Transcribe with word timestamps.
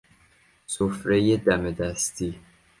سفره 0.67 1.37
دم 1.37 1.71
دستی 1.71 2.39